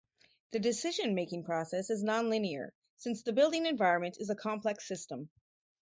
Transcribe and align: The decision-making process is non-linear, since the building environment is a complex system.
The 0.49 0.57
decision-making 0.57 1.43
process 1.43 1.91
is 1.91 2.01
non-linear, 2.01 2.73
since 2.97 3.21
the 3.21 3.33
building 3.33 3.67
environment 3.67 4.17
is 4.19 4.31
a 4.31 4.35
complex 4.35 4.87
system. 4.87 5.29